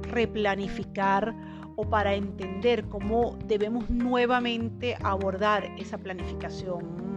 replanificar 0.02 1.36
o 1.76 1.88
para 1.88 2.16
entender 2.16 2.84
cómo 2.86 3.38
debemos 3.46 3.88
nuevamente 3.92 4.98
abordar 5.04 5.66
esa 5.78 6.00
planificación 6.00 7.16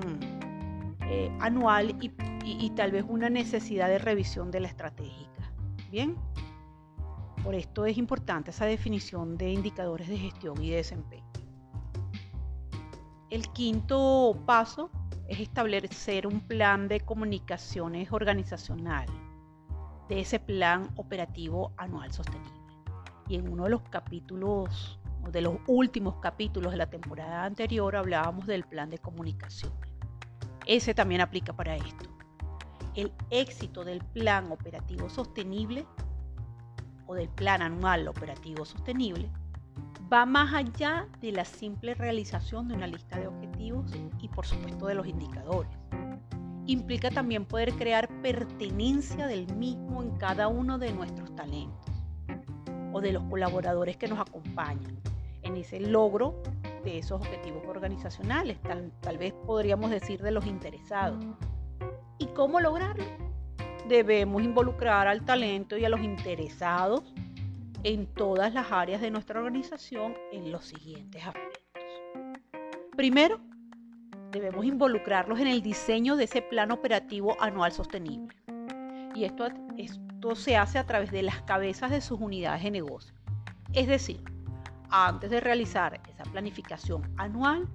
eh, 1.08 1.34
anual 1.40 1.96
y, 2.02 2.12
y 2.44 2.68
tal 2.76 2.90
vez 2.90 3.06
una 3.08 3.30
necesidad 3.30 3.88
de 3.88 3.99
revisión 3.99 4.50
de 4.50 4.61
la 4.61 4.68
estratégica. 4.68 5.50
Bien, 5.90 6.16
por 7.42 7.54
esto 7.54 7.87
es 7.87 7.99
importante 7.99 8.50
esa 8.50 8.66
definición 8.66 9.37
de 9.37 9.50
indicadores 9.50 10.08
de 10.08 10.16
gestión 10.16 10.62
y 10.62 10.70
de 10.70 10.76
desempeño. 10.76 11.25
El 13.30 13.49
quinto 13.49 14.37
paso 14.46 14.90
es 15.26 15.40
establecer 15.40 16.26
un 16.26 16.40
plan 16.40 16.88
de 16.88 17.00
comunicaciones 17.00 18.12
organizacional 18.12 19.06
de 20.08 20.20
ese 20.20 20.38
plan 20.38 20.90
operativo 20.96 21.72
anual 21.78 22.12
sostenible. 22.12 22.52
Y 23.28 23.37
en 23.37 23.50
uno 23.50 23.64
de 23.64 23.70
los 23.70 23.82
capítulos, 23.82 25.00
de 25.30 25.40
los 25.40 25.56
últimos 25.66 26.16
capítulos 26.16 26.72
de 26.72 26.78
la 26.78 26.90
temporada 26.90 27.44
anterior, 27.44 27.96
hablábamos 27.96 28.46
del 28.46 28.64
plan 28.64 28.90
de 28.90 28.99
comunicaciones. 28.99 29.90
Ese 30.66 30.94
también 30.94 31.22
aplica 31.22 31.54
para 31.54 31.76
esto. 31.76 32.11
El 32.94 33.12
éxito 33.30 33.84
del 33.84 34.04
plan 34.04 34.52
operativo 34.52 35.08
sostenible 35.08 35.87
o 37.06 37.14
del 37.14 37.28
plan 37.28 37.62
anual 37.62 38.09
operativo 38.09 38.64
sostenible 38.64 39.30
va 40.12 40.26
más 40.26 40.52
allá 40.52 41.09
de 41.23 41.32
la 41.32 41.44
simple 41.44 41.94
realización 41.94 42.68
de 42.68 42.75
una 42.75 42.87
lista 42.87 43.18
de 43.18 43.28
objetivos 43.28 43.90
y 44.21 44.28
por 44.28 44.44
supuesto 44.44 44.87
de 44.87 44.94
los 44.94 45.06
indicadores. 45.06 45.73
Implica 46.66 47.11
también 47.11 47.47
poder 47.47 47.73
crear 47.73 48.09
pertenencia 48.21 49.26
del 49.26 49.52
mismo 49.56 50.02
en 50.02 50.11
cada 50.18 50.49
uno 50.49 50.78
de 50.78 50.92
nuestros 50.92 51.35
talentos 51.35 51.90
o 52.92 53.00
de 53.00 53.12
los 53.12 53.25
colaboradores 53.25 53.97
que 53.97 54.06
nos 54.06 54.21
acompañan 54.21 54.99
en 55.42 55.56
ese 55.56 55.80
logro 55.80 56.42
de 56.85 56.99
esos 56.99 57.12
objetivos 57.12 57.62
organizacionales, 57.66 58.61
tal, 58.61 58.92
tal 59.00 59.16
vez 59.16 59.32
podríamos 59.47 59.90
decir 59.90 60.23
de 60.23 60.30
los 60.30 60.47
interesados. 60.47 61.25
¿Y 62.18 62.26
cómo 62.26 62.61
lograrlo? 62.61 63.21
Debemos 63.88 64.42
involucrar 64.42 65.08
al 65.08 65.24
talento 65.24 65.76
y 65.76 65.84
a 65.84 65.88
los 65.88 66.00
interesados 66.00 67.12
en 67.84 68.06
todas 68.06 68.54
las 68.54 68.70
áreas 68.70 69.00
de 69.00 69.10
nuestra 69.10 69.40
organización 69.40 70.14
en 70.32 70.52
los 70.52 70.66
siguientes 70.66 71.24
aspectos. 71.26 71.62
Primero, 72.96 73.40
debemos 74.30 74.64
involucrarlos 74.64 75.40
en 75.40 75.48
el 75.48 75.62
diseño 75.62 76.16
de 76.16 76.24
ese 76.24 76.42
plan 76.42 76.70
operativo 76.70 77.36
anual 77.40 77.72
sostenible. 77.72 78.36
Y 79.14 79.24
esto, 79.24 79.48
esto 79.76 80.34
se 80.34 80.56
hace 80.56 80.78
a 80.78 80.86
través 80.86 81.10
de 81.10 81.22
las 81.22 81.42
cabezas 81.42 81.90
de 81.90 82.00
sus 82.00 82.20
unidades 82.20 82.62
de 82.62 82.70
negocio. 82.70 83.14
Es 83.72 83.88
decir, 83.88 84.22
antes 84.90 85.30
de 85.30 85.40
realizar 85.40 86.00
esa 86.08 86.24
planificación 86.30 87.02
anual, 87.16 87.68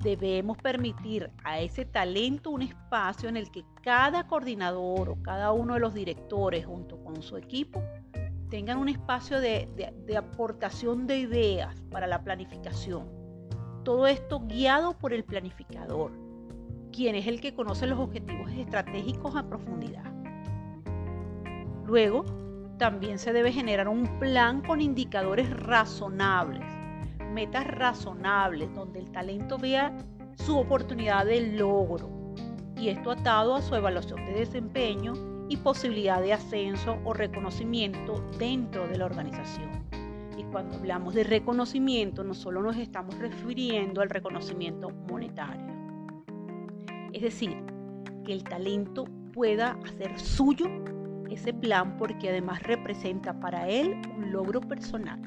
debemos 0.00 0.56
permitir 0.58 1.30
a 1.44 1.60
ese 1.60 1.84
talento 1.84 2.50
un 2.50 2.62
espacio 2.62 3.28
en 3.28 3.36
el 3.36 3.50
que 3.50 3.64
cada 3.82 4.26
coordinador 4.26 5.08
o 5.08 5.22
cada 5.22 5.52
uno 5.52 5.74
de 5.74 5.80
los 5.80 5.94
directores 5.94 6.66
junto 6.66 7.02
con 7.02 7.22
su 7.22 7.36
equipo 7.36 7.82
tengan 8.48 8.78
un 8.78 8.88
espacio 8.88 9.40
de, 9.40 9.68
aportación 10.16 11.06
de 11.06 11.18
ideas 11.18 11.74
para 11.90 12.06
la 12.06 12.22
planificación. 12.22 13.08
Todo 13.84 14.06
esto 14.06 14.40
guiado 14.40 14.96
por 14.98 15.12
el 15.12 15.24
planificador, 15.24 16.12
quien 16.92 17.14
es 17.14 17.26
el 17.26 17.40
que 17.40 17.54
conoce 17.54 17.86
los 17.86 17.98
objetivos 17.98 18.50
estratégicos 18.52 19.36
a 19.36 19.46
profundidad. 19.46 20.04
Luego, 21.84 22.24
también 22.78 23.18
se 23.18 23.32
debe 23.32 23.52
generar 23.52 23.88
un 23.88 24.18
plan 24.18 24.62
con 24.62 24.80
indicadores 24.80 25.50
razonables, 25.50 26.64
metas 27.28 27.66
razonables, 27.66 28.72
donde 28.74 29.00
el 29.00 29.10
talento 29.10 29.58
vea 29.58 29.96
su 30.36 30.56
oportunidad 30.56 31.26
de 31.26 31.52
logro 31.52 32.18
y 32.76 32.88
esto 32.88 33.10
atado 33.10 33.54
a 33.54 33.62
su 33.62 33.74
evaluación 33.74 34.24
de 34.26 34.34
desempeño 34.34 35.14
y 35.48 35.56
posibilidad 35.56 36.20
de 36.20 36.32
ascenso 36.32 36.98
o 37.04 37.12
reconocimiento 37.12 38.24
dentro 38.38 38.86
de 38.86 38.98
la 38.98 39.06
organización. 39.06 39.68
Y 40.36 40.44
cuando 40.44 40.76
hablamos 40.76 41.14
de 41.14 41.24
reconocimiento, 41.24 42.22
no 42.22 42.34
solo 42.34 42.62
nos 42.62 42.76
estamos 42.76 43.18
refiriendo 43.18 44.00
al 44.00 44.10
reconocimiento 44.10 44.90
monetario. 45.08 45.66
Es 47.12 47.22
decir, 47.22 47.56
que 48.24 48.32
el 48.32 48.44
talento 48.44 49.04
pueda 49.32 49.78
hacer 49.84 50.18
suyo 50.20 50.66
ese 51.30 51.52
plan 51.52 51.96
porque 51.96 52.28
además 52.28 52.62
representa 52.62 53.38
para 53.40 53.68
él 53.68 54.00
un 54.16 54.32
logro 54.32 54.60
personal. 54.60 55.20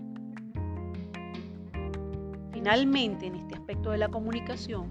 Finalmente, 2.62 3.26
en 3.26 3.34
este 3.34 3.56
aspecto 3.56 3.90
de 3.90 3.98
la 3.98 4.08
comunicación, 4.08 4.88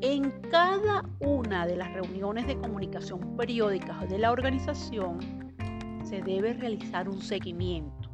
en 0.00 0.30
cada 0.42 1.02
una 1.18 1.66
de 1.66 1.74
las 1.74 1.92
reuniones 1.92 2.46
de 2.46 2.56
comunicación 2.56 3.36
periódicas 3.36 4.08
de 4.08 4.16
la 4.16 4.30
organización 4.30 5.18
se 6.04 6.22
debe 6.22 6.52
realizar 6.52 7.08
un 7.08 7.20
seguimiento. 7.20 8.08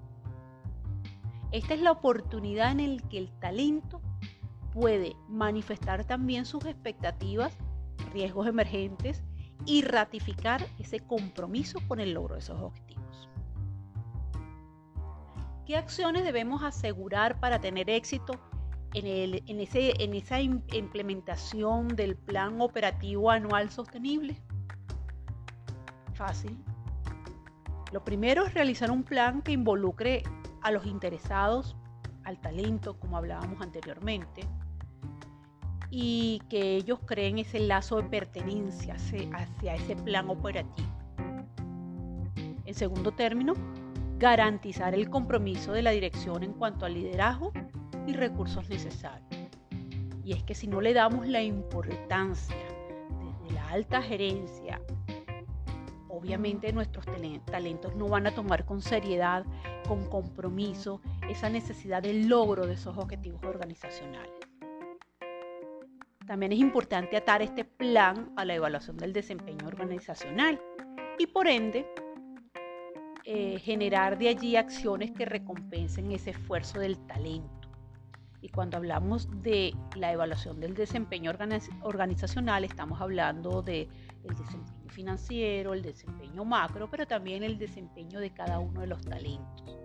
Esta 1.53 1.75
es 1.75 1.83
la 1.83 1.93
oportunidad 1.93 2.71
en 2.81 2.97
la 2.97 3.09
que 3.11 3.19
el 3.19 3.31
talento 3.38 4.01
puede 4.73 5.14
manifestar 5.29 6.07
también 6.07 6.47
sus 6.47 6.64
expectativas, 6.64 7.59
riesgos 8.14 8.47
emergentes 8.47 9.23
y 9.66 9.83
ratificar 9.83 10.66
ese 10.79 11.01
compromiso 11.01 11.81
con 11.87 12.01
el 12.01 12.14
logro 12.14 12.37
de 12.37 12.40
esos 12.40 12.59
objetivos. 12.59 13.29
¿Qué 15.66 15.77
acciones 15.77 16.25
debemos 16.25 16.62
asegurar 16.62 17.38
para 17.40 17.61
tener 17.61 17.90
éxito 17.90 18.40
en, 18.94 19.61
ese, 19.61 20.03
en 20.03 20.14
esa 20.14 20.40
implementación 20.40 21.88
del 21.88 22.16
plan 22.16 22.61
operativo 22.61 23.31
anual 23.31 23.70
sostenible? 23.70 24.37
Fácil. 26.14 26.59
Lo 27.92 28.05
primero 28.05 28.44
es 28.44 28.55
realizar 28.55 28.90
un 28.90 29.03
plan 29.03 29.42
que 29.42 29.53
involucre 29.53 30.22
a 30.62 30.70
los 30.70 30.87
interesados, 30.87 31.76
al 32.24 32.40
talento, 32.40 32.98
como 32.98 33.16
hablábamos 33.16 33.61
anteriormente, 33.61 34.42
y 35.90 36.40
que 36.48 36.76
ellos 36.76 37.00
creen 37.05 37.38
ese 37.38 37.59
lazo 37.59 37.96
de 37.96 38.05
pertenencia 38.05 38.94
hacia 38.94 39.74
ese 39.74 39.96
plan 39.96 40.29
operativo. 40.29 40.88
En 42.64 42.74
segundo 42.74 43.11
término, 43.12 43.55
garantizar 44.18 44.94
el 44.94 45.11
compromiso 45.11 45.72
de 45.72 45.83
la 45.83 45.90
dirección 45.90 46.44
en 46.44 46.53
cuanto 46.53 46.87
al 46.87 46.94
liderazgo 46.94 47.53
y 48.07 48.13
recursos 48.13 48.69
necesarios. 48.69 49.29
Y 50.25 50.33
es 50.33 50.43
que 50.43 50.55
si 50.55 50.67
no 50.67 50.81
le 50.81 50.95
damos 50.95 51.27
la 51.27 51.43
importancia 51.43 52.57
desde 53.19 53.55
la 53.55 53.69
alta 53.69 54.03
gerencia, 54.03 54.81
obviamente 56.09 56.73
nuestros 56.73 57.07
talentos 57.47 57.97
no 57.97 58.07
van 58.07 58.27
a 58.27 58.35
tomar 58.35 58.65
con 58.65 58.83
seriedad, 58.83 59.45
con 59.89 60.05
compromiso, 60.09 61.01
esa 61.29 61.49
necesidad 61.49 62.03
del 62.03 62.29
logro 62.29 62.67
de 62.67 62.75
esos 62.75 62.97
objetivos 62.97 63.43
organizacionales. 63.45 64.33
También 66.27 66.53
es 66.53 66.59
importante 66.59 67.17
atar 67.17 67.43
este 67.43 67.65
plan 67.65 68.33
a 68.37 68.45
la 68.45 68.55
evaluación 68.55 68.97
del 68.97 69.13
desempeño 69.13 69.67
organizacional 69.67 70.61
y 71.19 71.27
por 71.27 71.49
ende 71.49 71.87
eh, 73.25 73.59
generar 73.59 74.17
de 74.17 74.29
allí 74.29 74.57
acciones 74.57 75.11
que 75.11 75.25
recompensen 75.25 76.13
ese 76.13 76.31
esfuerzo 76.31 76.79
del 76.79 76.99
talento. 77.07 77.60
Y 78.42 78.48
cuando 78.48 78.79
hablamos 78.79 79.29
de 79.42 79.74
la 79.96 80.12
evaluación 80.12 80.61
del 80.61 80.74
desempeño 80.74 81.31
organizacional, 81.83 82.64
estamos 82.64 83.00
hablando 83.00 83.62
del 83.62 83.88
desempeño 84.22 84.88
financiero, 84.88 85.74
el 85.74 85.83
desempeño 85.83 86.44
macro, 86.44 86.88
pero 86.90 87.07
también 87.07 87.42
el 87.42 87.59
desempeño 87.59 88.18
de 88.18 88.31
cada 88.31 88.59
uno 88.59 88.81
de 88.81 88.87
los 88.87 89.03
talentos. 89.03 89.79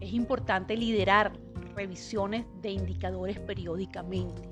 Es 0.00 0.12
importante 0.12 0.76
liderar 0.76 1.38
revisiones 1.74 2.46
de 2.60 2.70
indicadores 2.70 3.38
periódicamente. 3.38 4.42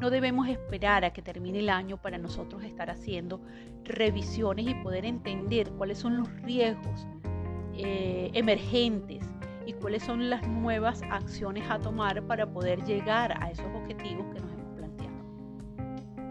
No 0.00 0.10
debemos 0.10 0.48
esperar 0.48 1.04
a 1.04 1.12
que 1.12 1.22
termine 1.22 1.58
el 1.58 1.68
año 1.68 2.00
para 2.00 2.18
nosotros 2.18 2.62
estar 2.62 2.88
haciendo 2.88 3.40
revisiones 3.84 4.66
y 4.66 4.74
poder 4.74 5.04
entender 5.04 5.70
cuáles 5.72 5.98
son 5.98 6.16
los 6.16 6.32
riesgos 6.42 7.06
eh, 7.74 8.30
emergentes 8.32 9.24
y 9.68 9.74
cuáles 9.74 10.02
son 10.02 10.30
las 10.30 10.48
nuevas 10.48 11.02
acciones 11.10 11.62
a 11.70 11.78
tomar 11.78 12.22
para 12.22 12.50
poder 12.50 12.82
llegar 12.84 13.36
a 13.38 13.50
esos 13.50 13.66
objetivos 13.66 14.24
que 14.32 14.40
nos 14.40 14.50
hemos 14.50 14.72
planteado. 14.74 15.16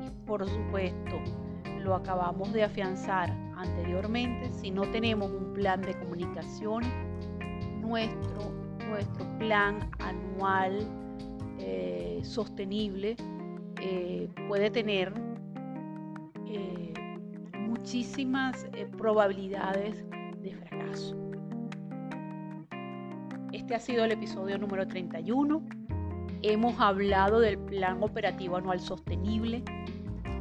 Y 0.04 0.10
por 0.26 0.50
supuesto, 0.50 1.22
lo 1.80 1.94
acabamos 1.94 2.52
de 2.52 2.64
afianzar 2.64 3.30
anteriormente, 3.56 4.50
si 4.52 4.72
no 4.72 4.90
tenemos 4.90 5.30
un 5.30 5.54
plan 5.54 5.84
de 5.84 5.94
comunicación, 6.00 6.82
nuestro, 7.80 8.52
nuestro 8.90 9.38
plan 9.38 9.88
anual 10.00 10.80
eh, 11.60 12.20
sostenible 12.24 13.16
eh, 13.80 14.28
puede 14.48 14.72
tener 14.72 15.14
eh, 16.48 16.92
muchísimas 17.60 18.66
probabilidades 18.98 20.04
de 20.42 20.56
fracaso. 20.56 21.27
Este 23.68 23.76
ha 23.76 23.80
sido 23.82 24.06
el 24.06 24.14
episodio 24.14 24.58
número 24.58 24.88
31. 24.88 25.62
Hemos 26.42 26.80
hablado 26.80 27.42
del 27.42 27.60
Plan 27.60 28.02
Operativo 28.02 28.56
Anual 28.56 28.80
Sostenible. 28.80 29.62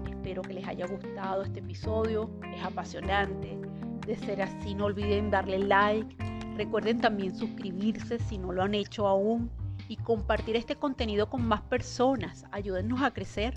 Espero 0.09 0.43
que 0.43 0.55
les 0.55 0.65
haya 0.65 0.87
gustado 0.87 1.43
este 1.43 1.59
episodio. 1.59 2.31
Es 2.55 2.63
apasionante. 2.63 3.59
De 4.07 4.15
ser 4.15 4.43
así, 4.43 4.77
no 4.77 4.85
olviden 4.85 5.33
darle 5.33 5.59
like. 5.59 6.17
Recuerden 6.57 7.01
también 7.01 7.35
suscribirse 7.35 8.21
si 8.21 8.39
no 8.39 8.53
lo 8.53 8.63
han 8.63 8.77
hecho 8.77 9.09
aún 9.09 9.51
y 9.89 9.97
compartir 9.97 10.55
este 10.55 10.77
contenido 10.77 11.29
con 11.29 11.45
más 11.45 11.63
personas. 11.63 12.45
Ayúdennos 12.53 13.03
a 13.03 13.11
crecer. 13.11 13.55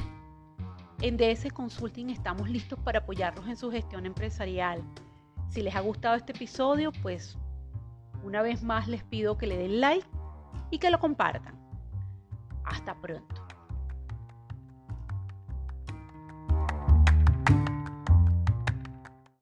En 1.03 1.15
DS 1.15 1.53
Consulting 1.53 2.09
estamos 2.09 2.49
listos 2.49 2.79
para 2.79 3.01
apoyarlos 3.01 3.47
en 3.47 3.55
su 3.55 3.69
gestión 3.69 4.07
empresarial. 4.07 4.81
Si 5.47 5.61
les 5.61 5.75
ha 5.75 5.81
gustado 5.81 6.15
este 6.15 6.31
episodio, 6.31 6.91
pues 7.03 7.37
una 8.23 8.41
vez 8.41 8.63
más 8.63 8.87
les 8.87 9.03
pido 9.03 9.37
que 9.37 9.47
le 9.47 9.57
den 9.57 9.81
like 9.81 10.07
y 10.71 10.79
que 10.79 10.91
lo 10.91 10.99
compartan. 10.99 11.55
Hasta 12.63 12.95
pronto. 13.01 13.48